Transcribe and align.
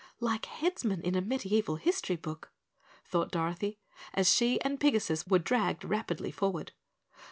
"Like 0.19 0.47
headsmen 0.47 1.01
in 1.01 1.13
a 1.13 1.21
medieval 1.21 1.75
history 1.75 2.15
book," 2.15 2.51
thought 3.05 3.29
Dorothy 3.29 3.77
as 4.15 4.33
she 4.33 4.59
and 4.61 4.79
Pigasus 4.79 5.27
were 5.27 5.37
dragged 5.37 5.83
rapidly 5.85 6.31
forward. 6.31 6.71